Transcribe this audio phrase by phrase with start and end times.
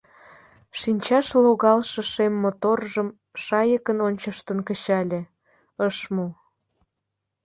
[0.79, 3.07] Шинчаш логалше шем моторжым
[3.43, 5.21] шайыкын ончыштын кычале—
[5.87, 6.27] ыш му.